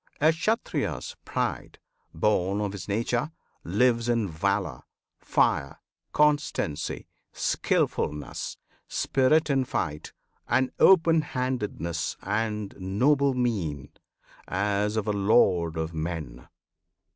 [0.19, 1.77] A Kshatriya's pride,
[2.11, 3.29] Born of his nature,
[3.63, 4.81] lives in valour,
[5.19, 5.79] fire,
[6.11, 10.11] Constancy, skilfulness, spirit in fight,
[10.49, 13.89] And open handedness and noble mien,
[14.47, 16.47] As of a lord of men.